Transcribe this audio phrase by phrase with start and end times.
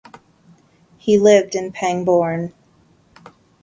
[0.97, 2.53] He lived in Pangbourne.